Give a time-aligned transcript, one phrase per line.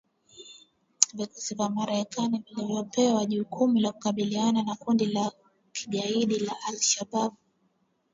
[1.13, 5.31] Vikosi vya Marekani vilivyopewa jukumu la kukabiliana na kundi la
[5.73, 7.33] kigaidi la al Shabab